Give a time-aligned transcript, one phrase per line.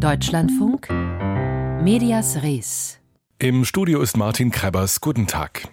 [0.00, 0.88] Deutschlandfunk
[1.82, 2.98] Medias Res.
[3.38, 5.02] Im Studio ist Martin Krebbers.
[5.02, 5.68] Guten Tag.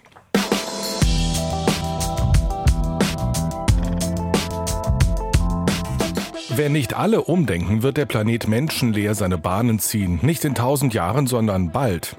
[6.54, 10.18] Wenn nicht alle umdenken, wird der Planet menschenleer seine Bahnen ziehen.
[10.20, 12.16] Nicht in tausend Jahren, sondern bald.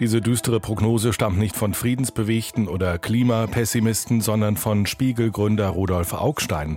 [0.00, 6.76] Diese düstere Prognose stammt nicht von Friedensbewegten oder Klimapessimisten, sondern von Spiegelgründer Rudolf Augstein.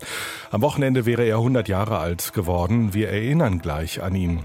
[0.50, 2.94] Am Wochenende wäre er 100 Jahre alt geworden.
[2.94, 4.40] Wir erinnern gleich an ihn.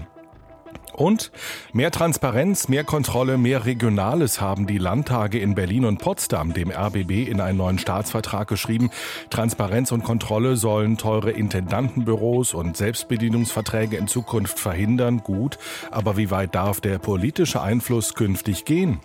[0.97, 1.31] Und
[1.73, 7.29] mehr Transparenz, mehr Kontrolle, mehr Regionales haben die Landtage in Berlin und Potsdam dem RBB
[7.29, 8.89] in einen neuen Staatsvertrag geschrieben.
[9.29, 15.21] Transparenz und Kontrolle sollen teure Intendantenbüros und Selbstbedienungsverträge in Zukunft verhindern.
[15.23, 15.59] Gut,
[15.91, 18.99] aber wie weit darf der politische Einfluss künftig gehen?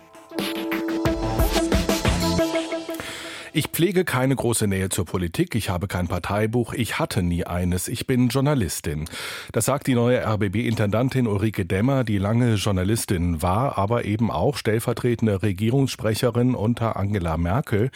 [3.55, 7.87] Ich pflege keine große Nähe zur Politik, ich habe kein Parteibuch, ich hatte nie eines,
[7.87, 9.05] ich bin Journalistin.
[9.51, 15.43] Das sagt die neue RBB-Intendantin Ulrike Demmer, die lange Journalistin war, aber eben auch stellvertretende
[15.43, 17.91] Regierungssprecherin unter Angela Merkel.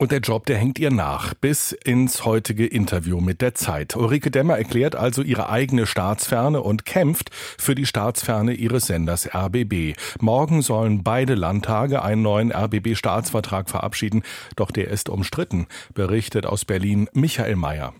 [0.00, 3.96] Und der Job, der hängt ihr nach, bis ins heutige Interview mit der Zeit.
[3.96, 9.98] Ulrike Demmer erklärt also ihre eigene Staatsferne und kämpft für die Staatsferne ihres Senders RBB.
[10.18, 14.22] Morgen sollen beide Landtage einen neuen RBB-Staatsvertrag verabschieden,
[14.56, 17.92] doch der ist umstritten, berichtet aus Berlin Michael Mayer.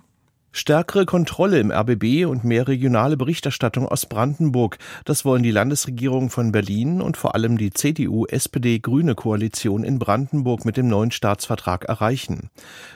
[0.52, 4.78] Stärkere Kontrolle im RBB und mehr regionale Berichterstattung aus Brandenburg.
[5.04, 10.88] Das wollen die Landesregierung von Berlin und vor allem die CDU-SPD-Grüne-Koalition in Brandenburg mit dem
[10.88, 12.50] neuen Staatsvertrag erreichen.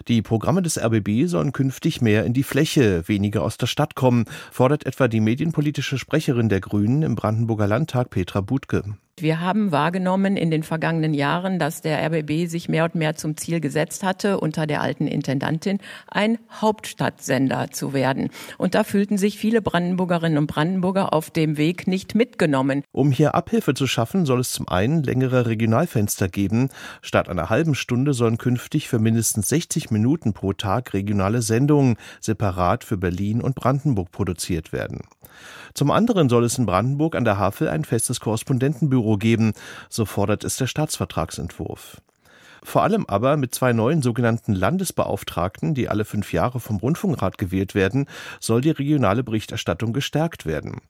[0.08, 4.24] Die Programme des RBB sollen künftig mehr in die Fläche, weniger aus der Stadt kommen,
[4.50, 8.96] fordert etwa die medienpolitische Sprecherin der Grünen im Brandenburger Landtag Petra Budke.
[9.16, 13.36] Wir haben wahrgenommen in den vergangenen Jahren, dass der RBB sich mehr und mehr zum
[13.36, 18.30] Ziel gesetzt hatte, unter der alten Intendantin ein Hauptstadtsender zu werden.
[18.58, 22.82] Und da fühlten sich viele Brandenburgerinnen und Brandenburger auf dem Weg nicht mitgenommen.
[22.90, 26.70] Um hier Abhilfe zu schaffen, soll es zum einen längere Regionalfenster geben.
[27.00, 32.82] Statt einer halben Stunde sollen künftig für mindestens 60 Minuten pro Tag regionale Sendungen separat
[32.82, 35.02] für Berlin und Brandenburg produziert werden.
[35.72, 39.52] Zum anderen soll es in Brandenburg an der Havel ein festes Korrespondentenbüro geben,
[39.88, 42.00] so fordert es der Staatsvertragsentwurf.
[42.66, 47.74] Vor allem aber mit zwei neuen sogenannten Landesbeauftragten, die alle fünf Jahre vom Rundfunkrat gewählt
[47.74, 48.06] werden,
[48.40, 50.80] soll die regionale Berichterstattung gestärkt werden.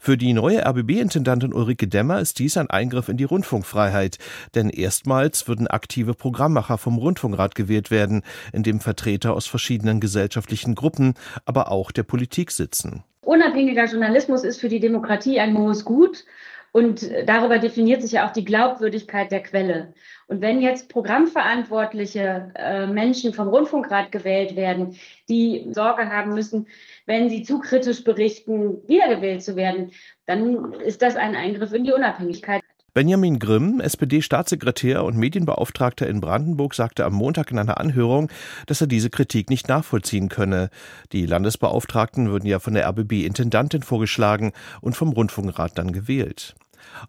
[0.00, 4.18] Für die neue RBB-Intendantin Ulrike Demmer ist dies ein Eingriff in die Rundfunkfreiheit,
[4.56, 8.22] denn erstmals würden aktive Programmmacher vom Rundfunkrat gewählt werden,
[8.52, 11.14] in dem Vertreter aus verschiedenen gesellschaftlichen Gruppen,
[11.44, 13.04] aber auch der Politik sitzen.
[13.24, 16.24] Unabhängiger Journalismus ist für die Demokratie ein hohes Gut
[16.72, 19.92] und darüber definiert sich ja auch die Glaubwürdigkeit der Quelle.
[20.26, 24.96] Und wenn jetzt Programmverantwortliche äh, Menschen vom Rundfunkrat gewählt werden,
[25.28, 26.66] die Sorge haben müssen,
[27.04, 29.92] wenn sie zu kritisch berichten, wiedergewählt zu werden,
[30.24, 32.62] dann ist das ein Eingriff in die Unabhängigkeit.
[32.94, 38.30] Benjamin Grimm, SPD-Staatssekretär und Medienbeauftragter in Brandenburg, sagte am Montag in einer Anhörung,
[38.66, 40.68] dass er diese Kritik nicht nachvollziehen könne.
[41.12, 44.52] Die Landesbeauftragten würden ja von der RBB-Intendantin vorgeschlagen
[44.82, 46.54] und vom Rundfunkrat dann gewählt.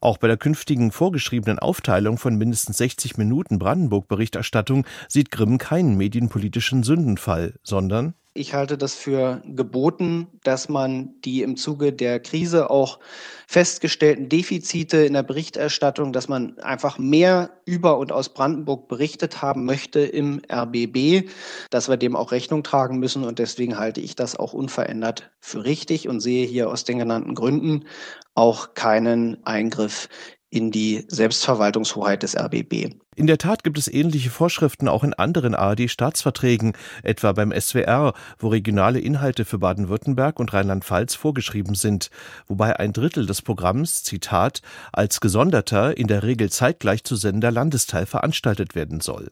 [0.02, 6.84] Auch bei der künftigen vorgeschriebenen Aufteilung von mindestens 60 Minuten Brandenburg-Berichterstattung sieht Grimm keinen medienpolitischen
[6.84, 13.00] Sündenfall, sondern ich halte das für geboten, dass man die im Zuge der Krise auch
[13.48, 19.66] festgestellten Defizite in der Berichterstattung, dass man einfach mehr über und aus Brandenburg berichtet haben
[19.66, 21.30] möchte im RBB,
[21.70, 23.24] dass wir dem auch Rechnung tragen müssen.
[23.24, 27.36] Und deswegen halte ich das auch unverändert für richtig und sehe hier aus den genannten
[27.36, 27.86] Gründen
[28.34, 30.10] auch keinen Eingriff
[30.54, 32.94] in die Selbstverwaltungshoheit des RBB.
[33.16, 38.50] In der Tat gibt es ähnliche Vorschriften auch in anderen ARD-Staatsverträgen, etwa beim SWR, wo
[38.50, 42.12] regionale Inhalte für Baden-Württemberg und Rheinland-Pfalz vorgeschrieben sind,
[42.48, 44.62] wobei ein Drittel des Programms, Zitat,
[44.92, 49.30] als gesonderter, in der Regel zeitgleich zu sendender Landesteil veranstaltet werden soll.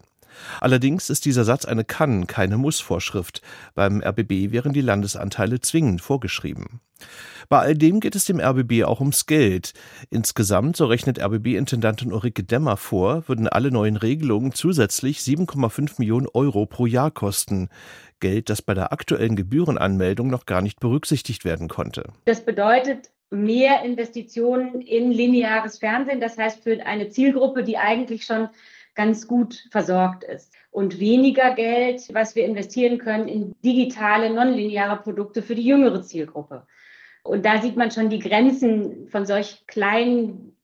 [0.59, 3.41] Allerdings ist dieser Satz eine Kann-, keine Muss-Vorschrift.
[3.75, 6.81] Beim RBB wären die Landesanteile zwingend vorgeschrieben.
[7.49, 9.73] Bei all dem geht es dem RBB auch ums Geld.
[10.09, 16.66] Insgesamt, so rechnet RBB-Intendantin Ulrike Demmer vor, würden alle neuen Regelungen zusätzlich 7,5 Millionen Euro
[16.66, 17.69] pro Jahr kosten.
[18.19, 22.03] Geld, das bei der aktuellen Gebührenanmeldung noch gar nicht berücksichtigt werden konnte.
[22.25, 28.49] Das bedeutet mehr Investitionen in lineares Fernsehen, das heißt für eine Zielgruppe, die eigentlich schon
[28.96, 30.53] ganz gut versorgt ist.
[30.70, 36.66] Und weniger Geld, was wir investieren können in digitale, nonlineare Produkte für die jüngere Zielgruppe.
[37.23, 39.66] Und da sieht man schon die Grenzen von solch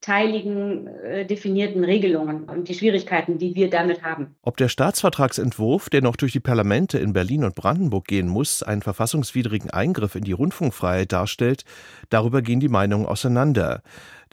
[0.02, 4.36] kleinteiligen äh, definierten Regelungen und die Schwierigkeiten, die wir damit haben.
[4.42, 8.82] Ob der Staatsvertragsentwurf, der noch durch die Parlamente in Berlin und Brandenburg gehen muss, einen
[8.82, 11.64] verfassungswidrigen Eingriff in die Rundfunkfreiheit darstellt,
[12.10, 13.82] darüber gehen die Meinungen auseinander.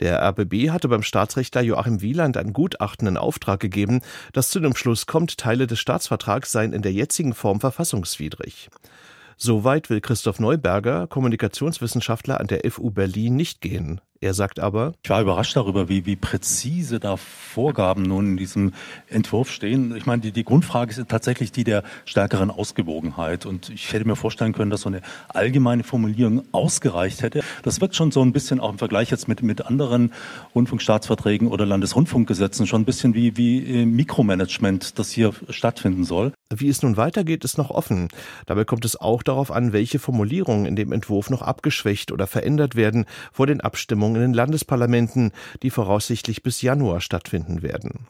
[0.00, 4.00] Der RBB hatte beim Staatsrechtler Joachim Wieland ein Gutachten in Auftrag gegeben,
[4.32, 8.70] das zu dem Schluss kommt, Teile des Staatsvertrags seien in der jetzigen Form verfassungswidrig.
[9.36, 14.00] Soweit will Christoph Neuberger, Kommunikationswissenschaftler an der FU Berlin, nicht gehen.
[14.20, 18.72] Er sagt aber, ich war überrascht darüber, wie, wie präzise da Vorgaben nun in diesem
[19.08, 19.94] Entwurf stehen.
[19.96, 23.44] Ich meine, die, die Grundfrage ist tatsächlich die der stärkeren Ausgewogenheit.
[23.44, 27.42] Und ich hätte mir vorstellen können, dass so eine allgemeine Formulierung ausgereicht hätte.
[27.62, 30.12] Das wirkt schon so ein bisschen auch im Vergleich jetzt mit, mit anderen
[30.54, 36.32] Rundfunkstaatsverträgen oder Landesrundfunkgesetzen schon ein bisschen wie, wie äh, Mikromanagement, das hier stattfinden soll.
[36.54, 38.08] Wie es nun weitergeht, ist noch offen.
[38.46, 42.76] Dabei kommt es auch darauf an, welche Formulierungen in dem Entwurf noch abgeschwächt oder verändert
[42.76, 48.06] werden vor den Abstimmungen in den Landesparlamenten, die voraussichtlich bis Januar stattfinden werden.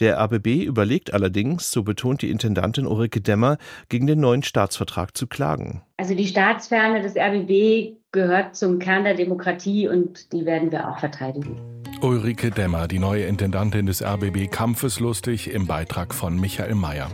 [0.00, 3.58] Der ABB überlegt allerdings, so betont die Intendantin Ulrike Demmer,
[3.88, 5.82] gegen den neuen Staatsvertrag zu klagen.
[5.96, 10.98] Also die Staatsferne des RBB gehört zum Kern der Demokratie und die werden wir auch
[10.98, 11.60] verteidigen.
[12.00, 17.10] Ulrike Demmer, die neue Intendantin des RBB, kampfeslustig im Beitrag von Michael Mayer.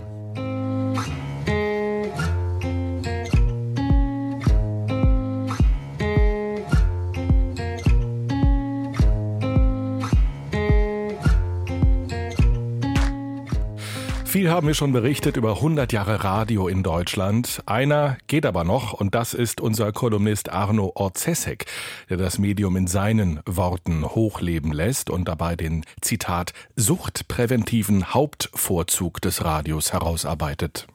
[14.45, 17.63] Viel haben wir schon berichtet über 100 Jahre Radio in Deutschland.
[17.65, 21.65] Einer geht aber noch und das ist unser Kolumnist Arno Orzesek,
[22.11, 29.43] der das Medium in seinen Worten hochleben lässt und dabei den Zitat suchtpräventiven Hauptvorzug des
[29.47, 30.89] Radios herausarbeitet.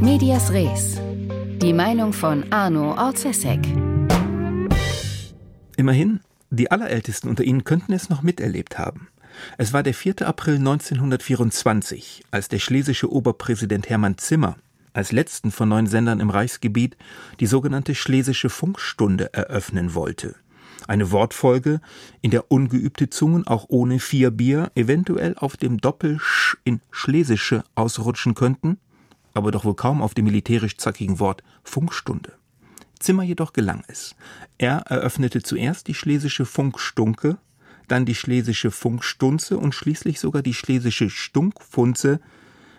[0.00, 0.98] Medias Res.
[1.60, 3.60] Die Meinung von Arno Orzesek.
[5.76, 9.08] Immerhin, die Allerältesten unter Ihnen könnten es noch miterlebt haben.
[9.56, 10.26] Es war der 4.
[10.26, 14.56] April 1924, als der schlesische Oberpräsident Hermann Zimmer
[14.92, 16.96] als letzten von neun Sendern im Reichsgebiet
[17.40, 20.34] die sogenannte Schlesische Funkstunde eröffnen wollte.
[20.86, 21.80] Eine Wortfolge,
[22.20, 28.34] in der ungeübte Zungen auch ohne vier Bier eventuell auf dem Doppel-Sch in Schlesische ausrutschen
[28.34, 28.78] könnten,
[29.34, 32.32] aber doch wohl kaum auf dem militärisch zackigen Wort Funkstunde.
[32.98, 34.16] Zimmer jedoch gelang es.
[34.56, 37.38] Er eröffnete zuerst die Schlesische Funkstunke
[37.88, 42.20] dann die schlesische Funkstunze und schließlich sogar die schlesische Stunkfunze,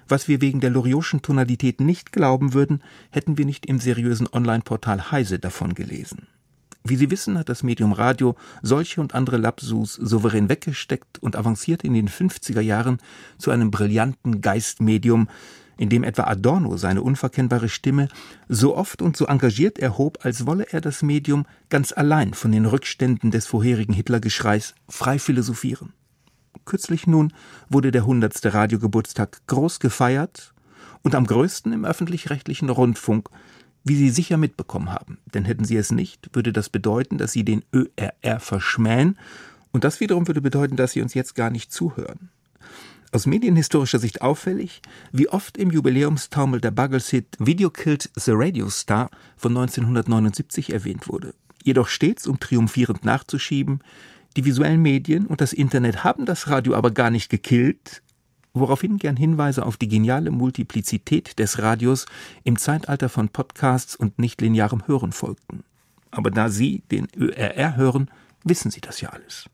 [0.08, 5.12] was wir wegen der loriotischen Tonalität nicht glauben würden, hätten wir nicht im seriösen Online-Portal
[5.12, 6.28] Heise davon gelesen.
[6.84, 11.84] Wie Sie wissen, hat das Medium Radio solche und andere Lapsus souverän weggesteckt und avanciert
[11.84, 12.98] in den 50er Jahren
[13.38, 15.28] zu einem brillanten Geistmedium,
[15.80, 18.10] in dem etwa Adorno seine unverkennbare Stimme
[18.50, 22.66] so oft und so engagiert erhob, als wolle er das Medium ganz allein von den
[22.66, 25.94] Rückständen des vorherigen Hitlergeschreis frei philosophieren.
[26.66, 27.32] Kürzlich nun
[27.70, 30.54] wurde der hundertste Radiogeburtstag groß gefeiert
[31.02, 33.30] und am größten im öffentlich-rechtlichen Rundfunk,
[33.86, 35.20] wie Sie sicher mitbekommen haben.
[35.34, 39.18] Denn hätten Sie es nicht, würde das bedeuten, dass Sie den ÖRR verschmähen
[39.72, 42.32] und das wiederum würde bedeuten, dass Sie uns jetzt gar nicht zuhören.
[43.12, 49.10] Aus medienhistorischer Sicht auffällig, wie oft im Jubiläumstaumel der Buggles-Hit Video Killed the Radio Star
[49.36, 51.34] von 1979 erwähnt wurde.
[51.64, 53.80] Jedoch stets, um triumphierend nachzuschieben,
[54.38, 58.04] die visuellen Medien und das Internet haben das Radio aber gar nicht gekillt,
[58.54, 62.06] woraufhin gern Hinweise auf die geniale Multiplizität des Radios
[62.44, 65.64] im Zeitalter von Podcasts und nichtlinearem Hören folgten.
[66.12, 68.12] Aber da Sie den ÖRR hören,
[68.44, 69.50] wissen Sie das ja alles.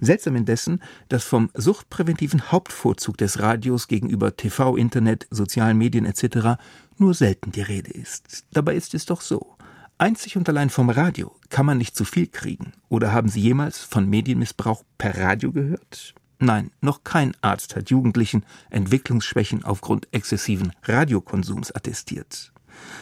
[0.00, 6.60] Seltsam indessen, dass vom suchtpräventiven Hauptvorzug des Radios gegenüber TV, Internet, sozialen Medien etc.
[6.98, 8.44] nur selten die Rede ist.
[8.52, 9.56] Dabei ist es doch so.
[9.98, 12.72] Einzig und allein vom Radio kann man nicht zu viel kriegen.
[12.90, 16.14] Oder haben Sie jemals von Medienmissbrauch per Radio gehört?
[16.38, 22.52] Nein, noch kein Arzt hat Jugendlichen Entwicklungsschwächen aufgrund exzessiven Radiokonsums attestiert.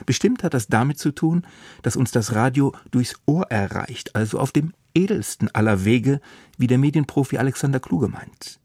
[0.07, 1.45] Bestimmt hat das damit zu tun,
[1.83, 6.21] dass uns das Radio durchs Ohr erreicht, also auf dem edelsten aller Wege,
[6.57, 8.61] wie der Medienprofi Alexander Kluge meint.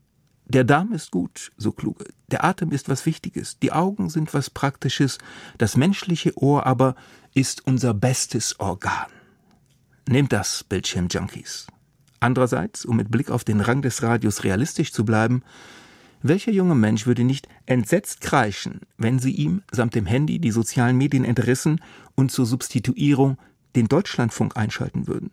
[0.46, 2.06] Der Darm ist gut, so Kluge.
[2.28, 5.20] Der Atem ist was Wichtiges, die Augen sind was Praktisches,
[5.60, 6.96] das menschliche Ohr aber
[7.36, 9.08] ist unser bestes Organ.
[10.08, 11.68] Nehmt das, Bildschirmjunkies.
[12.20, 15.44] Andererseits, um mit Blick auf den Rang des Radios realistisch zu bleiben,
[16.22, 20.98] welcher junge Mensch würde nicht entsetzt kreischen, wenn sie ihm samt dem Handy die sozialen
[20.98, 21.80] Medien entrissen
[22.16, 23.38] und zur Substituierung
[23.76, 25.30] den Deutschlandfunk einschalten würden?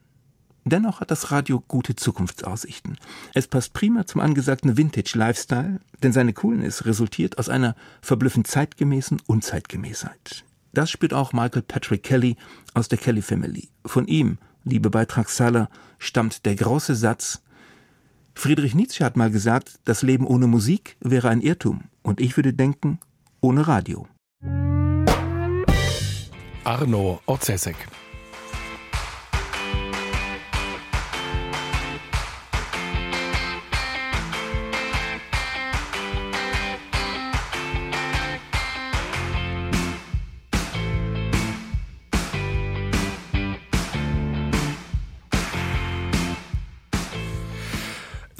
[0.66, 2.98] Dennoch hat das Radio gute Zukunftsaussichten.
[3.34, 10.44] Es passt prima zum angesagten Vintage-Lifestyle, denn seine Coolness resultiert aus einer verblüffend zeitgemäßen Unzeitgemäßheit.
[10.72, 12.36] Das spürt auch Michael Patrick Kelly
[12.74, 13.68] aus der Kelly Family.
[13.84, 15.70] Von ihm, liebe Beitragssaler,
[16.00, 17.42] stammt der große Satz,
[18.34, 21.84] Friedrich Nietzsche hat mal gesagt, das Leben ohne Musik wäre ein Irrtum.
[22.02, 22.98] Und ich würde denken,
[23.40, 24.08] ohne Radio.
[26.64, 27.76] Arno Orzesek.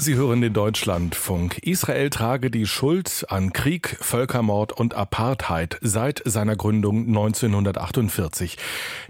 [0.06, 1.58] Sie hören den Deutschlandfunk.
[1.62, 8.56] Israel trage die Schuld an Krieg, Völkermord und Apartheid seit seiner Gründung 1948.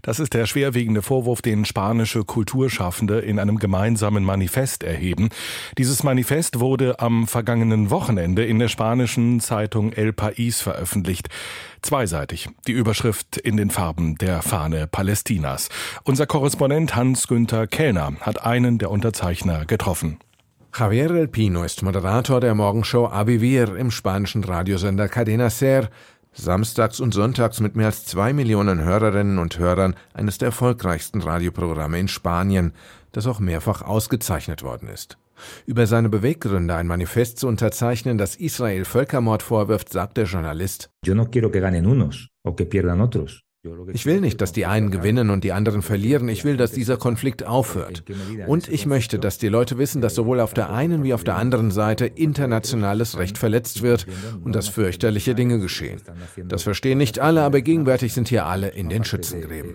[0.00, 5.28] Das ist der schwerwiegende Vorwurf, den spanische Kulturschaffende in einem gemeinsamen Manifest erheben.
[5.76, 11.28] Dieses Manifest wurde am vergangenen Wochenende in der spanischen Zeitung El País veröffentlicht.
[11.82, 12.48] Zweiseitig.
[12.66, 15.68] Die Überschrift in den Farben der Fahne Palästinas.
[16.04, 20.20] Unser Korrespondent Hans-Günther Kellner hat einen der Unterzeichner getroffen.
[20.78, 25.88] Javier El Pino ist Moderator der Morgenshow Avivir im spanischen Radiosender Cadena Ser,
[26.34, 31.98] samstags und sonntags mit mehr als zwei Millionen Hörerinnen und Hörern eines der erfolgreichsten Radioprogramme
[31.98, 32.74] in Spanien,
[33.12, 35.16] das auch mehrfach ausgezeichnet worden ist.
[35.64, 41.14] Über seine Beweggründe, ein Manifest zu unterzeichnen, das Israel Völkermord vorwirft, sagt der Journalist: Yo
[41.14, 43.45] no quiero que ganen unos o que pierdan otros.
[43.92, 46.28] Ich will nicht, dass die einen gewinnen und die anderen verlieren.
[46.28, 48.04] Ich will, dass dieser Konflikt aufhört.
[48.46, 51.36] Und ich möchte, dass die Leute wissen, dass sowohl auf der einen wie auf der
[51.36, 54.06] anderen Seite internationales Recht verletzt wird
[54.42, 56.00] und dass fürchterliche Dinge geschehen.
[56.48, 59.74] Das verstehen nicht alle, aber gegenwärtig sind hier alle in den Schützengräben.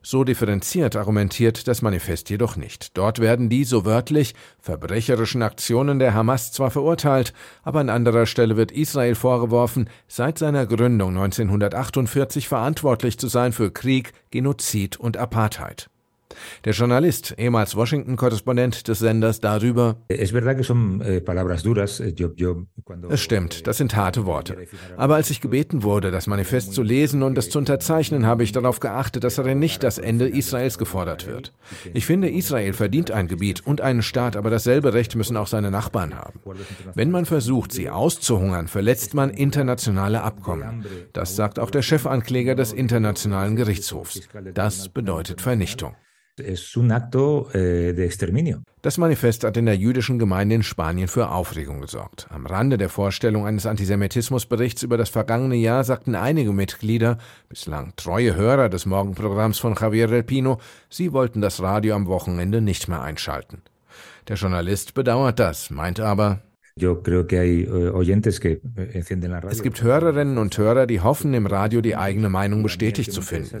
[0.00, 2.96] So differenziert argumentiert das Manifest jedoch nicht.
[2.96, 7.32] Dort werden die, so wörtlich, verbrecherischen Aktionen der Hamas zwar verurteilt,
[7.64, 13.72] aber an anderer Stelle wird Israel vorgeworfen, seit seiner Gründung 1948 verantwortlich zu sein für
[13.72, 15.90] Krieg, Genozid und Apartheid.
[16.64, 19.96] Der Journalist, ehemals Washington-Korrespondent des Senders, darüber.
[20.08, 20.16] Eh,
[23.08, 24.56] es stimmt, das sind harte Worte.
[24.96, 28.52] Aber als ich gebeten wurde, das Manifest zu lesen und es zu unterzeichnen, habe ich
[28.52, 31.54] darauf geachtet, dass darin nicht das Ende Israels gefordert wird.
[31.94, 35.70] Ich finde, Israel verdient ein Gebiet und einen Staat, aber dasselbe Recht müssen auch seine
[35.70, 36.40] Nachbarn haben.
[36.94, 40.84] Wenn man versucht, sie auszuhungern, verletzt man internationale Abkommen.
[41.12, 44.28] Das sagt auch der Chefankläger des Internationalen Gerichtshofs.
[44.54, 45.94] Das bedeutet Vernichtung.
[46.40, 48.10] Eh,
[48.82, 52.26] das Manifest hat in der jüdischen Gemeinde in Spanien für Aufregung gesorgt.
[52.30, 57.18] Am Rande der Vorstellung eines Antisemitismusberichts über das vergangene Jahr sagten einige Mitglieder,
[57.48, 62.60] bislang treue Hörer des Morgenprogramms von Javier del Pino, sie wollten das Radio am Wochenende
[62.60, 63.62] nicht mehr einschalten.
[64.28, 66.40] Der Journalist bedauert das, meint aber,
[69.48, 73.58] es gibt Hörerinnen und Hörer, die hoffen, im Radio die eigene Meinung bestätigt zu finden.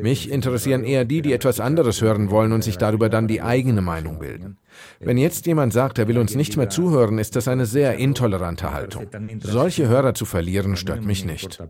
[0.00, 3.80] Mich interessieren eher die, die etwas anderes hören wollen und sich darüber dann die eigene
[3.80, 4.58] Meinung bilden.
[5.00, 8.72] Wenn jetzt jemand sagt, er will uns nicht mehr zuhören, ist das eine sehr intolerante
[8.72, 9.06] Haltung.
[9.40, 11.60] Solche Hörer zu verlieren, stört mich nicht.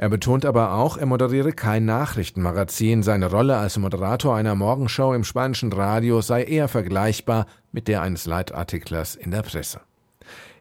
[0.00, 3.02] Er betont aber auch, er moderiere kein Nachrichtenmagazin.
[3.02, 8.24] Seine Rolle als Moderator einer Morgenshow im spanischen Radio sei eher vergleichbar mit der eines
[8.24, 9.80] Leitartiklers in der Presse.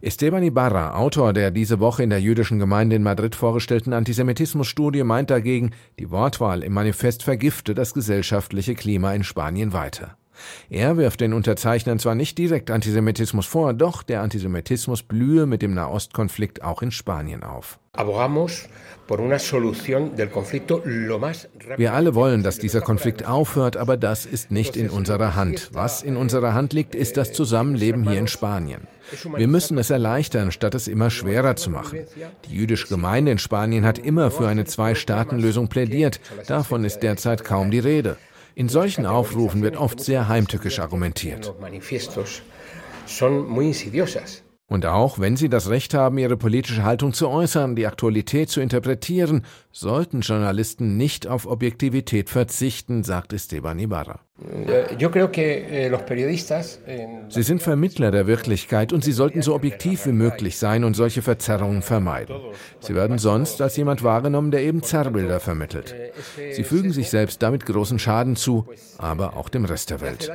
[0.02, 5.30] Esteban Ibarra, Autor der diese Woche in der jüdischen Gemeinde in Madrid vorgestellten Antisemitismusstudie, meint
[5.30, 10.18] dagegen, die Wortwahl im Manifest vergifte das gesellschaftliche Klima in Spanien weiter.
[10.70, 15.74] Er wirft den Unterzeichnern zwar nicht direkt Antisemitismus vor, doch der Antisemitismus blühe mit dem
[15.74, 17.80] Nahostkonflikt auch in Spanien auf.
[21.78, 25.70] Wir alle wollen, dass dieser Konflikt aufhört, aber das ist nicht in unserer Hand.
[25.74, 28.88] Was in unserer Hand liegt, ist das Zusammenleben hier in Spanien.
[29.36, 32.00] Wir müssen es erleichtern, statt es immer schwerer zu machen.
[32.48, 36.20] Die jüdische Gemeinde in Spanien hat immer für eine Zwei-Staaten-Lösung plädiert.
[36.48, 38.18] Davon ist derzeit kaum die Rede.
[38.58, 41.54] In solchen Aufrufen wird oft sehr heimtückisch argumentiert.
[44.70, 48.60] Und auch wenn sie das Recht haben, ihre politische Haltung zu äußern, die Aktualität zu
[48.60, 54.20] interpretieren, sollten Journalisten nicht auf Objektivität verzichten, sagt Esteban Ibarra.
[56.86, 60.96] Eh, sie sind Vermittler der Wirklichkeit und sie sollten so objektiv wie möglich sein und
[60.96, 62.36] solche Verzerrungen vermeiden.
[62.82, 65.96] Sie werden sonst als jemand wahrgenommen, der eben Zerrbilder vermittelt.
[66.52, 70.30] Sie fügen sich selbst damit großen Schaden zu, aber auch dem Rest der Welt.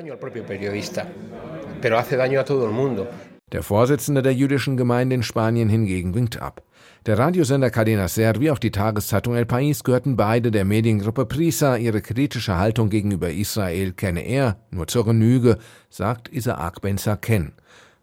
[3.53, 6.63] Der Vorsitzende der jüdischen Gemeinde in Spanien hingegen winkt ab.
[7.05, 11.77] Der Radiosender Cadena Ser wie auch die Tageszeitung El País gehörten beide der Mediengruppe Prisa.
[11.77, 15.59] Ihre kritische Haltung gegenüber Israel kenne er nur zur Genüge,
[15.91, 17.53] sagt Isaac Ben Saken.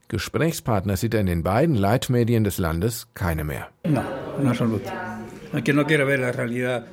[0.08, 3.70] Gesprächspartner sieht er in den beiden Leitmedien des Landes keine mehr.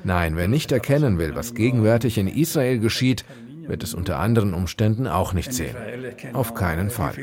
[0.03, 3.23] Nein, wer nicht erkennen will, was gegenwärtig in Israel geschieht,
[3.67, 5.75] wird es unter anderen Umständen auch nicht sehen.
[6.33, 7.13] Auf keinen Fall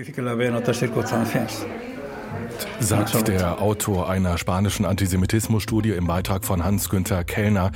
[2.80, 7.72] sagt der Autor einer spanischen Antisemitismusstudie im Beitrag von Hans-Günther Kellner.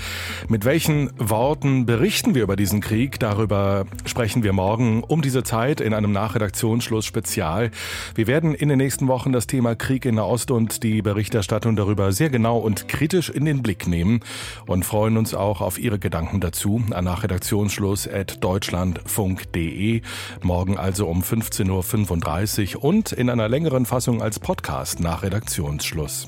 [0.49, 3.19] Mit welchen Worten berichten wir über diesen Krieg?
[3.19, 7.71] Darüber sprechen wir morgen um diese Zeit in einem Nachredaktionsschluss Spezial.
[8.15, 12.13] Wir werden in den nächsten Wochen das Thema Krieg in Nahost und die Berichterstattung darüber
[12.13, 14.21] sehr genau und kritisch in den Blick nehmen
[14.67, 20.03] und freuen uns auch auf Ihre Gedanken dazu an Nachredaktionsschluss at deutschlandfunk.de.
[20.43, 26.27] Morgen also um 15.35 Uhr und in einer längeren Fassung als Podcast nach Redaktionsschluss.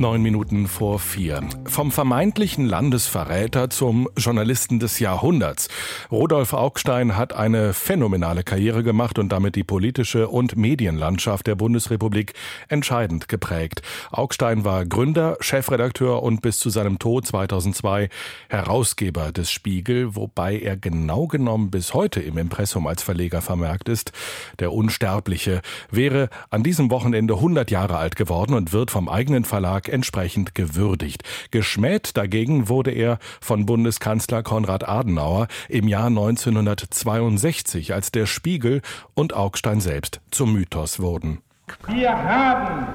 [0.00, 1.42] Neun Minuten vor vier.
[1.64, 5.68] Vom vermeintlichen Landesverräter zum Journalisten des Jahrhunderts.
[6.12, 12.34] Rudolf Augstein hat eine phänomenale Karriere gemacht und damit die politische und Medienlandschaft der Bundesrepublik
[12.68, 13.82] entscheidend geprägt.
[14.12, 18.08] Augstein war Gründer, Chefredakteur und bis zu seinem Tod 2002
[18.48, 24.12] Herausgeber des Spiegel, wobei er genau genommen bis heute im Impressum als Verleger vermerkt ist.
[24.60, 29.87] Der Unsterbliche wäre an diesem Wochenende 100 Jahre alt geworden und wird vom eigenen Verlag
[29.92, 31.22] entsprechend gewürdigt.
[31.50, 38.82] Geschmäht dagegen wurde er von Bundeskanzler Konrad Adenauer im Jahr 1962, als der Spiegel
[39.14, 41.40] und Augstein selbst zum Mythos wurden.
[41.88, 42.86] Wir haben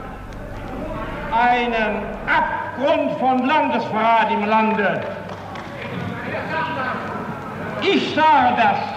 [1.32, 5.02] einen Abgrund von Landesverrat im Lande.
[7.82, 8.93] Ich sage das.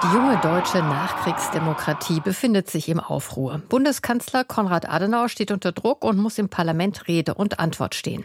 [0.00, 3.60] Die junge deutsche Nachkriegsdemokratie befindet sich im Aufruhr.
[3.68, 8.24] Bundeskanzler Konrad Adenauer steht unter Druck und muss im Parlament Rede und Antwort stehen.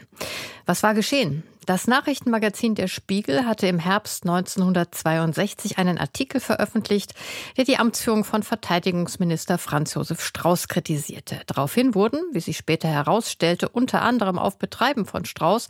[0.68, 1.42] Was war geschehen?
[1.66, 7.14] Das Nachrichtenmagazin Der Spiegel hatte im Herbst 1962 einen Artikel veröffentlicht,
[7.56, 11.40] der die Amtsführung von Verteidigungsminister Franz Josef Strauß kritisierte.
[11.48, 15.70] Daraufhin wurden, wie sich später herausstellte, unter anderem auf Betreiben von Strauß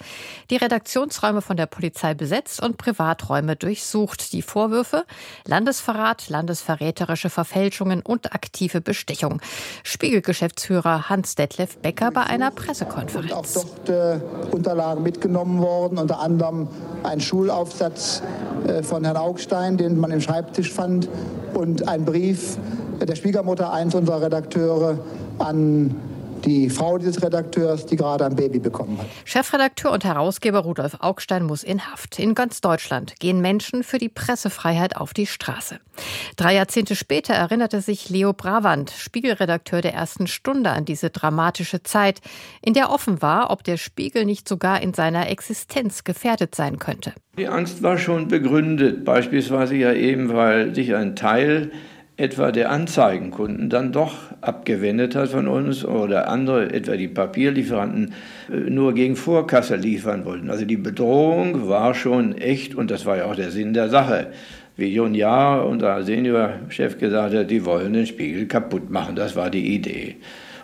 [0.49, 4.34] die Redaktionsräume von der Polizei besetzt und Privaträume durchsucht.
[4.34, 5.06] Die Vorwürfe
[5.45, 9.41] Landesverrat, landesverräterische Verfälschungen und aktive Bestechung.
[9.84, 13.32] Spiegelgeschäftsführer Hans-Detlef Becker bei einer Pressekonferenz.
[13.32, 14.19] Und auch dort äh,
[14.51, 16.67] Unterlagen mitgenommen worden worden, unter anderem
[17.03, 18.21] ein Schulaufsatz
[18.67, 21.09] äh, von Herrn Augstein, den man im Schreibtisch fand,
[21.53, 22.57] und ein Brief
[22.99, 24.97] der Schwiegermutter eines unserer Redakteure
[25.37, 25.95] an
[26.45, 29.06] die Frau dieses Redakteurs, die gerade ein Baby bekommen hat.
[29.25, 32.19] Chefredakteur und Herausgeber Rudolf Augstein muss in Haft.
[32.19, 35.79] In ganz Deutschland gehen Menschen für die Pressefreiheit auf die Straße.
[36.36, 42.21] Drei Jahrzehnte später erinnerte sich Leo Bravant, Spiegelredakteur der ersten Stunde, an diese dramatische Zeit,
[42.62, 47.13] in der offen war, ob der Spiegel nicht sogar in seiner Existenz gefährdet sein könnte.
[47.38, 51.71] Die Angst war schon begründet, beispielsweise ja eben, weil sich ein Teil
[52.23, 58.13] etwa der Anzeigenkunden dann doch abgewendet hat von uns oder andere, etwa die Papierlieferanten,
[58.49, 60.49] äh, nur gegen Vorkasse liefern wollten.
[60.49, 64.27] Also die Bedrohung war schon echt und das war ja auch der Sinn der Sache.
[64.77, 69.17] Wie Jon Jahr, unser Seniorchef, gesagt hat, die wollen den Spiegel kaputt machen.
[69.17, 70.15] Das war die Idee.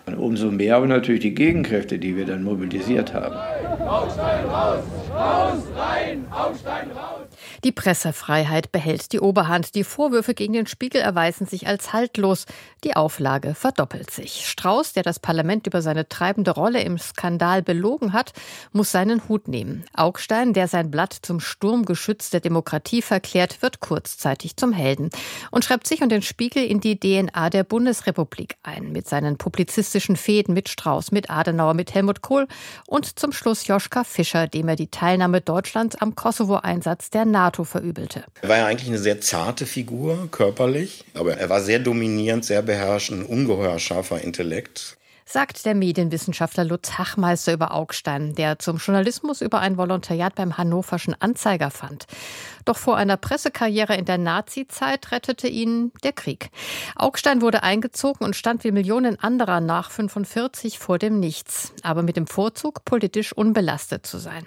[0.06, 3.36] Und umso mehr aber natürlich die Gegenkräfte, die wir dann mobilisiert haben.
[3.86, 4.82] Aufstein raus,
[5.14, 7.09] raus, rein, Aufstein raus.
[7.64, 9.74] Die Pressefreiheit behält die Oberhand.
[9.74, 12.46] Die Vorwürfe gegen den Spiegel erweisen sich als haltlos.
[12.84, 14.48] Die Auflage verdoppelt sich.
[14.48, 18.32] Strauß, der das Parlament über seine treibende Rolle im Skandal belogen hat,
[18.72, 19.84] muss seinen Hut nehmen.
[19.92, 25.10] Augstein, der sein Blatt zum Sturmgeschütz der Demokratie verklärt, wird kurzzeitig zum Helden
[25.50, 30.16] und schreibt sich und den Spiegel in die DNA der Bundesrepublik ein, mit seinen publizistischen
[30.16, 32.46] Fäden mit Strauß, mit Adenauer, mit Helmut Kohl
[32.86, 38.24] und zum Schluss Joschka Fischer, dem er die Teilnahme Deutschlands am Kosovo-Einsatz der NATO verübelte.
[38.40, 42.62] Er war ja eigentlich eine sehr zarte Figur, körperlich, aber er war sehr dominierend, sehr
[42.70, 44.96] beherrschend, ungeheuer scharfer Intellekt
[45.32, 51.14] sagt der Medienwissenschaftler Lutz Hachmeister über Augstein, der zum Journalismus über ein Volontariat beim Hannoverschen
[51.20, 52.06] Anzeiger fand.
[52.70, 56.50] Doch vor einer Pressekarriere in der Nazi-Zeit rettete ihn der Krieg.
[56.94, 62.16] Augstein wurde eingezogen und stand wie Millionen anderer nach 45 vor dem Nichts, aber mit
[62.16, 64.46] dem Vorzug, politisch unbelastet zu sein.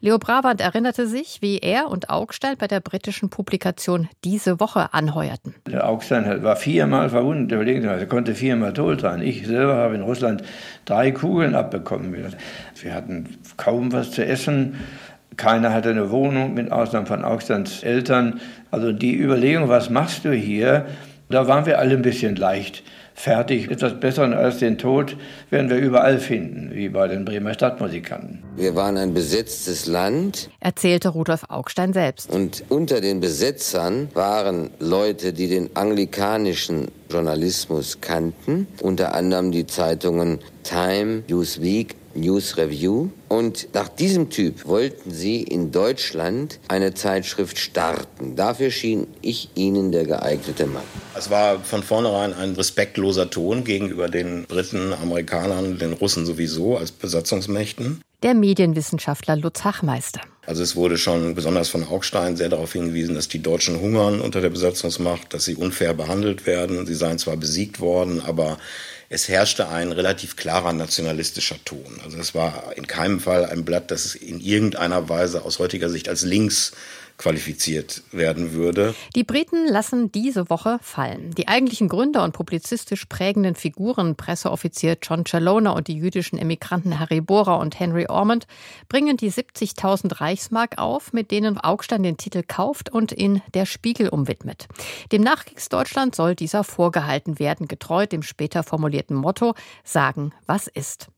[0.00, 5.54] Leo Bravant erinnerte sich, wie er und Augstein bei der britischen Publikation diese Woche anheuerten.
[5.68, 9.22] Der Augstein war viermal verwundet, überlegen Sie mal, er konnte viermal tot sein.
[9.22, 10.42] Ich selber habe in Russland
[10.86, 12.16] drei Kugeln abbekommen.
[12.82, 14.76] Wir hatten kaum was zu essen
[15.36, 18.40] Keiner hatte eine Wohnung, mit Ausnahme von Augsteins Eltern.
[18.70, 20.86] Also die Überlegung, was machst du hier,
[21.28, 22.82] da waren wir alle ein bisschen leicht
[23.14, 23.70] fertig.
[23.70, 25.16] Etwas Besseres als den Tod
[25.50, 28.42] werden wir überall finden, wie bei den Bremer Stadtmusikanten.
[28.56, 32.30] Wir waren ein besetztes Land, erzählte Rudolf Augstein selbst.
[32.30, 40.38] Und unter den Besetzern waren Leute, die den anglikanischen Journalismus kannten, unter anderem die Zeitungen
[40.62, 43.08] Time, Newsweek, News Review.
[43.30, 48.34] Und nach diesem Typ wollten sie in Deutschland eine Zeitschrift starten.
[48.34, 50.82] Dafür schien ich ihnen der geeignete Mann.
[51.16, 56.90] Es war von vornherein ein respektloser Ton gegenüber den Briten, Amerikanern, den Russen sowieso als
[56.90, 58.00] Besatzungsmächten.
[58.24, 60.22] Der Medienwissenschaftler Lutz Hachmeister.
[60.44, 64.40] Also es wurde schon besonders von Augstein sehr darauf hingewiesen, dass die Deutschen hungern unter
[64.40, 66.84] der Besatzungsmacht, dass sie unfair behandelt werden.
[66.84, 68.58] Sie seien zwar besiegt worden, aber
[69.12, 72.00] es herrschte ein relativ klarer nationalistischer Ton.
[72.04, 76.08] Also es war in keinem Fall ein Blatt, das in irgendeiner Weise aus heutiger Sicht
[76.08, 76.70] als links
[77.20, 78.94] qualifiziert werden würde.
[79.14, 81.32] Die Briten lassen diese Woche fallen.
[81.32, 87.20] Die eigentlichen Gründer und publizistisch prägenden Figuren, Presseoffizier John Chalona und die jüdischen Emigranten Harry
[87.20, 88.46] Bohrer und Henry Ormond,
[88.88, 94.08] bringen die 70.000 Reichsmark auf, mit denen Augstein den Titel kauft und in Der Spiegel
[94.08, 94.66] umwidmet.
[95.12, 99.54] Dem Nachkriegsdeutschland soll dieser vorgehalten werden, getreu dem später formulierten Motto
[99.84, 101.08] Sagen, was ist.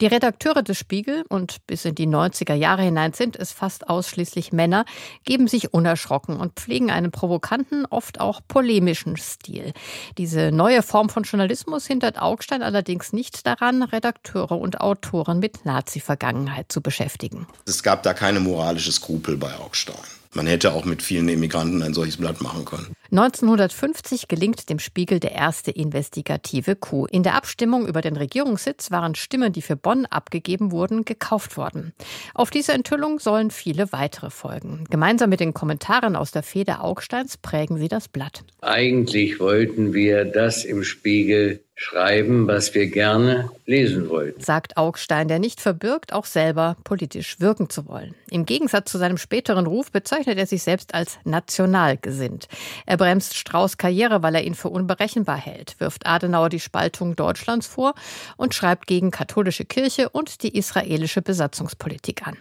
[0.00, 4.52] Die Redakteure des Spiegel und bis in die 90er Jahre hinein sind es fast ausschließlich
[4.52, 4.84] Männer,
[5.24, 9.72] geben sich unerschrocken und pflegen einen provokanten, oft auch polemischen Stil.
[10.18, 16.70] Diese neue Form von Journalismus hindert Augstein allerdings nicht daran, Redakteure und Autoren mit Nazi-Vergangenheit
[16.70, 17.46] zu beschäftigen.
[17.66, 19.96] Es gab da keine moralische Skrupel bei Augstein.
[20.34, 22.92] Man hätte auch mit vielen Immigranten ein solches Blatt machen können.
[23.10, 27.08] 1950 gelingt dem Spiegel der erste investigative Coup.
[27.10, 31.92] In der Abstimmung über den Regierungssitz waren Stimmen, die für Bonn abgegeben wurden, gekauft worden.
[32.34, 34.84] Auf diese Enthüllung sollen viele weitere folgen.
[34.90, 38.44] Gemeinsam mit den Kommentaren aus der Feder Augsteins prägen sie das Blatt.
[38.60, 44.40] Eigentlich wollten wir das im Spiegel schreiben, was wir gerne lesen wollten.
[44.40, 48.14] Sagt Augstein, der nicht verbirgt, auch selber politisch wirken zu wollen.
[48.30, 52.48] Im Gegensatz zu seinem späteren Ruf bezeichnet er sich selbst als national gesinnt.
[52.86, 57.66] Er bremst Strauß Karriere, weil er ihn für unberechenbar hält, wirft Adenauer die Spaltung Deutschlands
[57.66, 57.94] vor
[58.38, 62.38] und schreibt gegen katholische Kirche und die israelische Besatzungspolitik an.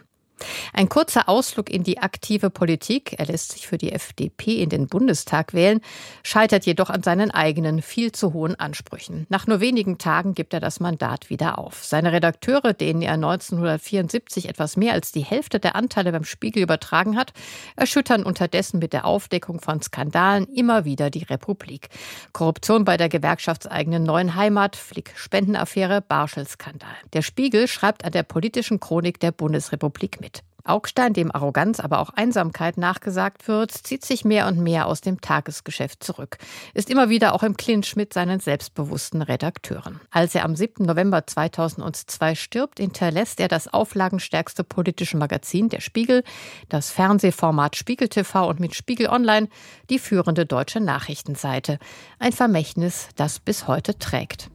[0.74, 4.88] Ein kurzer Ausflug in die aktive Politik, er lässt sich für die FDP in den
[4.88, 5.82] Bundestag wählen,
[6.24, 9.26] scheitert jedoch an seinen eigenen viel zu hohen Ansprüchen.
[9.30, 11.84] Nach nur wenigen Tagen gibt er das Mandat wieder auf.
[11.84, 17.18] Seine Redakteure, denen er 1974 etwas mehr als die Hälfte der Anteile beim Spiegel übertragen
[17.18, 17.34] hat,
[17.76, 21.90] erschüttern unterdessen mit der Aufdeckung von Skandalen immer wieder die Republik.
[22.34, 26.96] Korruption bei der gewerkschaftseigenen neuen Heimat, Flick-Spendenaffäre, Barschel-Skandal.
[27.14, 30.35] Der Spiegel schreibt an der politischen Chronik der Bundesrepublik mit.
[30.66, 35.22] Augstein, dem Arroganz, aber auch Einsamkeit nachgesagt wird, zieht sich mehr und mehr aus dem
[35.22, 36.38] Tagesgeschäft zurück,
[36.74, 40.00] ist immer wieder auch im Clinch mit seinen selbstbewussten Redakteuren.
[40.12, 40.86] Als er am 7.
[40.86, 46.24] November 2002 stirbt, hinterlässt er das auflagenstärkste politische Magazin, der Spiegel,
[46.70, 49.50] das Fernsehformat Spiegel TV und mit Spiegel Online
[49.90, 51.80] die führende deutsche Nachrichtenseite.
[52.20, 54.50] Ein Vermächtnis, das bis heute trägt.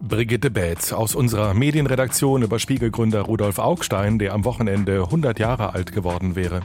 [0.00, 5.92] Brigitte Bätz aus unserer Medienredaktion über Spiegelgründer Rudolf Augstein, der am Wochenende 100 Jahre alt
[5.92, 6.62] geworden wäre.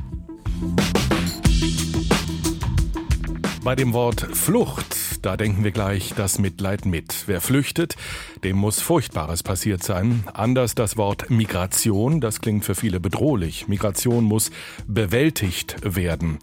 [3.64, 7.24] Bei dem Wort Flucht, da denken wir gleich das Mitleid mit.
[7.28, 7.96] Wer flüchtet,
[8.44, 10.24] dem muss Furchtbares passiert sein.
[10.34, 13.68] Anders das Wort Migration, das klingt für viele bedrohlich.
[13.68, 14.52] Migration muss
[14.88, 16.40] bewältigt werden.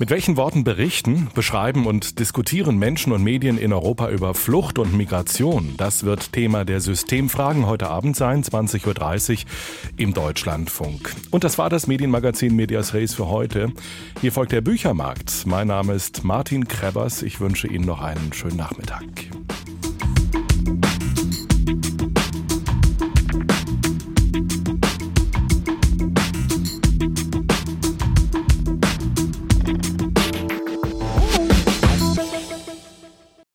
[0.00, 4.96] Mit welchen Worten berichten, beschreiben und diskutieren Menschen und Medien in Europa über Flucht und
[4.96, 5.74] Migration?
[5.76, 9.50] Das wird Thema der Systemfragen heute Abend sein, 20.30 Uhr
[9.98, 11.14] im Deutschlandfunk.
[11.30, 13.74] Und das war das Medienmagazin Medias Res für heute.
[14.22, 15.44] Hier folgt der Büchermarkt.
[15.44, 17.20] Mein Name ist Martin Krebers.
[17.20, 19.04] Ich wünsche Ihnen noch einen schönen Nachmittag.